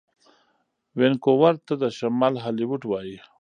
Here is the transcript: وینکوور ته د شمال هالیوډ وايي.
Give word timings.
وینکوور 0.99 1.55
ته 1.65 1.73
د 1.81 1.83
شمال 1.97 2.33
هالیوډ 2.43 2.81
وايي. 2.87 3.17